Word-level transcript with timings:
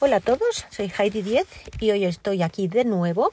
Hola 0.00 0.18
a 0.18 0.20
todos, 0.20 0.64
soy 0.70 0.92
Heidi 0.96 1.22
Diez 1.22 1.48
y 1.80 1.90
hoy 1.90 2.04
estoy 2.04 2.44
aquí 2.44 2.68
de 2.68 2.84
nuevo 2.84 3.32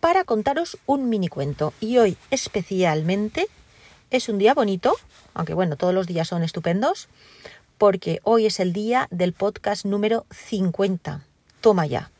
para 0.00 0.24
contaros 0.24 0.78
un 0.86 1.10
mini 1.10 1.28
cuento. 1.28 1.74
Y 1.80 1.98
hoy 1.98 2.16
especialmente 2.30 3.46
es 4.10 4.30
un 4.30 4.38
día 4.38 4.54
bonito, 4.54 4.96
aunque 5.34 5.52
bueno, 5.52 5.76
todos 5.76 5.92
los 5.92 6.06
días 6.06 6.28
son 6.28 6.44
estupendos, 6.44 7.08
porque 7.76 8.20
hoy 8.24 8.46
es 8.46 8.58
el 8.58 8.72
día 8.72 9.06
del 9.10 9.34
podcast 9.34 9.84
número 9.84 10.24
50. 10.30 11.26
Toma 11.60 11.84
ya. 11.84 12.10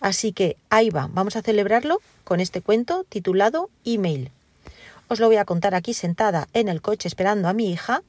Así 0.00 0.34
que 0.34 0.58
ahí 0.68 0.90
va, 0.90 1.08
vamos 1.10 1.34
a 1.36 1.42
celebrarlo 1.42 2.02
con 2.24 2.40
este 2.40 2.60
cuento 2.60 3.04
titulado 3.08 3.70
Email. 3.86 4.30
Os 5.08 5.18
lo 5.18 5.28
voy 5.28 5.36
a 5.36 5.46
contar 5.46 5.74
aquí 5.74 5.94
sentada 5.94 6.46
en 6.52 6.68
el 6.68 6.82
coche 6.82 7.08
esperando 7.08 7.48
a 7.48 7.54
mi 7.54 7.72
hija, 7.72 8.02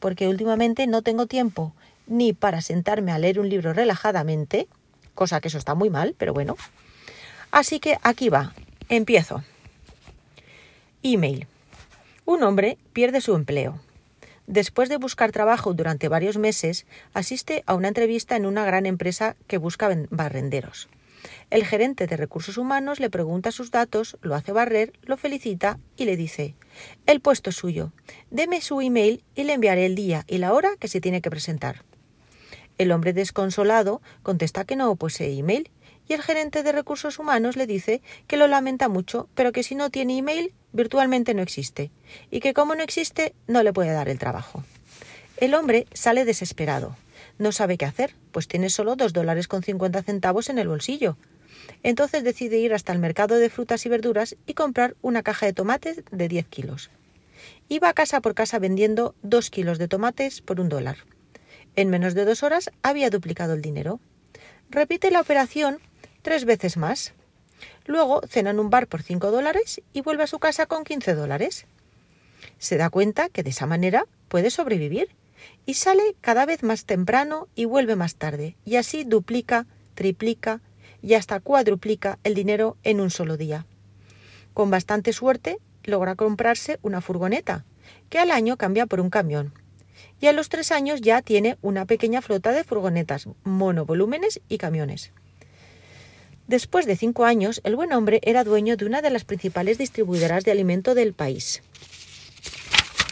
porque 0.00 0.26
últimamente 0.26 0.88
no 0.88 1.02
tengo 1.02 1.26
tiempo 1.26 1.72
ni 2.10 2.34
para 2.34 2.60
sentarme 2.60 3.12
a 3.12 3.18
leer 3.18 3.40
un 3.40 3.48
libro 3.48 3.72
relajadamente, 3.72 4.68
cosa 5.14 5.40
que 5.40 5.48
eso 5.48 5.56
está 5.56 5.74
muy 5.74 5.88
mal, 5.88 6.14
pero 6.18 6.34
bueno. 6.34 6.56
Así 7.50 7.80
que 7.80 7.96
aquí 8.02 8.28
va, 8.28 8.52
empiezo. 8.90 9.42
Email. 11.02 11.46
Un 12.26 12.42
hombre 12.42 12.76
pierde 12.92 13.20
su 13.20 13.34
empleo. 13.34 13.80
Después 14.46 14.88
de 14.88 14.96
buscar 14.96 15.30
trabajo 15.30 15.72
durante 15.72 16.08
varios 16.08 16.36
meses, 16.36 16.84
asiste 17.14 17.62
a 17.66 17.74
una 17.74 17.88
entrevista 17.88 18.36
en 18.36 18.44
una 18.44 18.64
gran 18.64 18.84
empresa 18.84 19.36
que 19.46 19.58
busca 19.58 19.88
barrenderos. 20.10 20.88
El 21.50 21.64
gerente 21.64 22.06
de 22.06 22.16
recursos 22.16 22.58
humanos 22.58 22.98
le 22.98 23.10
pregunta 23.10 23.52
sus 23.52 23.70
datos, 23.70 24.16
lo 24.22 24.34
hace 24.34 24.52
barrer, 24.52 24.92
lo 25.02 25.16
felicita 25.16 25.78
y 25.96 26.04
le 26.04 26.16
dice 26.16 26.54
El 27.06 27.20
puesto 27.20 27.50
es 27.50 27.56
suyo. 27.56 27.92
Deme 28.30 28.60
su 28.60 28.80
email 28.80 29.22
y 29.36 29.44
le 29.44 29.52
enviaré 29.52 29.86
el 29.86 29.94
día 29.94 30.24
y 30.26 30.38
la 30.38 30.52
hora 30.52 30.70
que 30.78 30.88
se 30.88 31.00
tiene 31.00 31.20
que 31.20 31.30
presentar. 31.30 31.84
El 32.80 32.92
hombre 32.92 33.12
desconsolado 33.12 34.00
contesta 34.22 34.64
que 34.64 34.74
no 34.74 34.96
posee 34.96 35.36
email 35.36 35.70
y 36.08 36.14
el 36.14 36.22
gerente 36.22 36.62
de 36.62 36.72
recursos 36.72 37.18
humanos 37.18 37.58
le 37.58 37.66
dice 37.66 38.00
que 38.26 38.38
lo 38.38 38.46
lamenta 38.46 38.88
mucho, 38.88 39.28
pero 39.34 39.52
que 39.52 39.62
si 39.62 39.74
no 39.74 39.90
tiene 39.90 40.16
email 40.16 40.54
virtualmente 40.72 41.34
no 41.34 41.42
existe 41.42 41.90
y 42.30 42.40
que 42.40 42.54
como 42.54 42.74
no 42.74 42.82
existe 42.82 43.34
no 43.46 43.62
le 43.62 43.74
puede 43.74 43.92
dar 43.92 44.08
el 44.08 44.18
trabajo. 44.18 44.64
El 45.36 45.52
hombre 45.52 45.88
sale 45.92 46.24
desesperado. 46.24 46.96
No 47.36 47.52
sabe 47.52 47.76
qué 47.76 47.84
hacer, 47.84 48.14
pues 48.32 48.48
tiene 48.48 48.70
solo 48.70 48.96
dos 48.96 49.12
dólares 49.12 49.46
con 49.46 49.62
cincuenta 49.62 50.02
centavos 50.02 50.48
en 50.48 50.58
el 50.58 50.68
bolsillo. 50.68 51.18
Entonces 51.82 52.24
decide 52.24 52.60
ir 52.60 52.72
hasta 52.72 52.94
el 52.94 52.98
mercado 52.98 53.34
de 53.34 53.50
frutas 53.50 53.84
y 53.84 53.90
verduras 53.90 54.36
y 54.46 54.54
comprar 54.54 54.96
una 55.02 55.22
caja 55.22 55.44
de 55.44 55.52
tomates 55.52 56.02
de 56.10 56.28
10 56.28 56.46
kilos. 56.46 56.90
Iba 57.68 57.92
casa 57.92 58.22
por 58.22 58.34
casa 58.34 58.58
vendiendo 58.58 59.14
dos 59.20 59.50
kilos 59.50 59.78
de 59.78 59.86
tomates 59.86 60.40
por 60.40 60.62
un 60.62 60.70
dólar. 60.70 60.96
En 61.80 61.88
menos 61.88 62.12
de 62.12 62.26
dos 62.26 62.42
horas 62.42 62.70
había 62.82 63.08
duplicado 63.08 63.54
el 63.54 63.62
dinero. 63.62 64.00
Repite 64.68 65.10
la 65.10 65.22
operación 65.22 65.78
tres 66.20 66.44
veces 66.44 66.76
más. 66.76 67.14
Luego 67.86 68.20
cena 68.28 68.50
en 68.50 68.58
un 68.58 68.68
bar 68.68 68.86
por 68.86 69.02
cinco 69.02 69.30
dólares 69.30 69.80
y 69.94 70.02
vuelve 70.02 70.24
a 70.24 70.26
su 70.26 70.38
casa 70.38 70.66
con 70.66 70.84
15 70.84 71.14
dólares. 71.14 71.64
Se 72.58 72.76
da 72.76 72.90
cuenta 72.90 73.30
que 73.30 73.42
de 73.42 73.48
esa 73.48 73.64
manera 73.64 74.04
puede 74.28 74.50
sobrevivir 74.50 75.08
y 75.64 75.72
sale 75.72 76.02
cada 76.20 76.44
vez 76.44 76.62
más 76.62 76.84
temprano 76.84 77.48
y 77.54 77.64
vuelve 77.64 77.96
más 77.96 78.16
tarde, 78.16 78.56
y 78.66 78.76
así 78.76 79.04
duplica, 79.04 79.64
triplica 79.94 80.60
y 81.00 81.14
hasta 81.14 81.40
cuadruplica 81.40 82.18
el 82.24 82.34
dinero 82.34 82.76
en 82.82 83.00
un 83.00 83.08
solo 83.08 83.38
día. 83.38 83.64
Con 84.52 84.68
bastante 84.70 85.14
suerte 85.14 85.56
logra 85.84 86.14
comprarse 86.14 86.78
una 86.82 87.00
furgoneta, 87.00 87.64
que 88.10 88.18
al 88.18 88.32
año 88.32 88.58
cambia 88.58 88.84
por 88.84 89.00
un 89.00 89.08
camión. 89.08 89.54
Y 90.20 90.26
a 90.26 90.32
los 90.32 90.48
tres 90.48 90.72
años 90.72 91.00
ya 91.00 91.22
tiene 91.22 91.56
una 91.62 91.86
pequeña 91.86 92.22
flota 92.22 92.52
de 92.52 92.64
furgonetas, 92.64 93.28
monovolúmenes 93.44 94.40
y 94.48 94.58
camiones. 94.58 95.12
Después 96.46 96.86
de 96.86 96.96
cinco 96.96 97.24
años, 97.24 97.60
el 97.64 97.76
buen 97.76 97.92
hombre 97.92 98.20
era 98.24 98.44
dueño 98.44 98.76
de 98.76 98.84
una 98.84 99.02
de 99.02 99.10
las 99.10 99.24
principales 99.24 99.78
distribuidoras 99.78 100.44
de 100.44 100.50
alimento 100.50 100.94
del 100.94 101.12
país. 101.12 101.62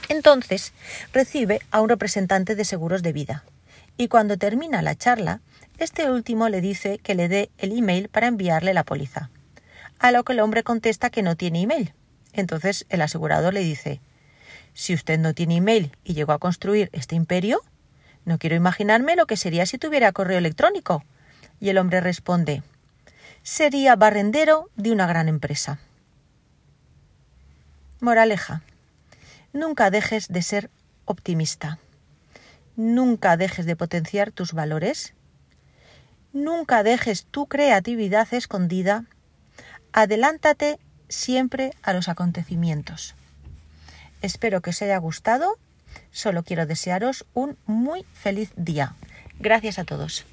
Entonces 0.08 0.72
recibe 1.12 1.60
a 1.70 1.80
un 1.80 1.88
representante 1.88 2.54
de 2.54 2.64
seguros 2.64 3.02
de 3.02 3.12
vida 3.12 3.44
y 3.96 4.08
cuando 4.08 4.38
termina 4.38 4.80
la 4.80 4.96
charla, 4.96 5.40
este 5.78 6.10
último 6.10 6.48
le 6.48 6.60
dice 6.60 6.98
que 6.98 7.14
le 7.14 7.28
dé 7.28 7.50
el 7.58 7.76
email 7.76 8.08
para 8.08 8.28
enviarle 8.28 8.72
la 8.72 8.84
póliza. 8.84 9.30
A 9.98 10.12
lo 10.12 10.24
que 10.24 10.32
el 10.32 10.40
hombre 10.40 10.62
contesta 10.62 11.10
que 11.10 11.22
no 11.22 11.36
tiene 11.36 11.62
email. 11.62 11.92
Entonces 12.32 12.86
el 12.88 13.02
asegurador 13.02 13.52
le 13.52 13.60
dice 13.60 14.00
Si 14.78 14.94
usted 14.94 15.18
no 15.18 15.34
tiene 15.34 15.56
email 15.56 15.90
y 16.04 16.14
llegó 16.14 16.30
a 16.30 16.38
construir 16.38 16.88
este 16.92 17.16
imperio, 17.16 17.62
no 18.24 18.38
quiero 18.38 18.54
imaginarme 18.54 19.16
lo 19.16 19.26
que 19.26 19.36
sería 19.36 19.66
si 19.66 19.76
tuviera 19.76 20.12
correo 20.12 20.38
electrónico. 20.38 21.02
Y 21.58 21.70
el 21.70 21.78
hombre 21.78 22.00
responde 22.00 22.62
Sería 23.42 23.96
barrendero 23.96 24.70
de 24.76 24.92
una 24.92 25.08
gran 25.08 25.28
empresa. 25.28 25.80
Moraleja. 27.98 28.62
Nunca 29.52 29.90
dejes 29.90 30.28
de 30.28 30.42
ser 30.42 30.70
optimista. 31.06 31.80
Nunca 32.76 33.36
dejes 33.36 33.66
de 33.66 33.74
potenciar 33.74 34.30
tus 34.30 34.52
valores. 34.52 35.12
Nunca 36.32 36.84
dejes 36.84 37.24
tu 37.24 37.46
creatividad 37.46 38.32
escondida. 38.32 39.06
Adelántate 39.92 40.78
siempre 41.08 41.72
a 41.82 41.92
los 41.92 42.08
acontecimientos. 42.08 43.16
Espero 44.22 44.60
que 44.60 44.70
os 44.70 44.82
haya 44.82 44.98
gustado. 44.98 45.58
Solo 46.10 46.42
quiero 46.42 46.66
desearos 46.66 47.24
un 47.34 47.56
muy 47.66 48.04
feliz 48.12 48.50
día. 48.56 48.94
Gracias 49.38 49.78
a 49.78 49.84
todos. 49.84 50.24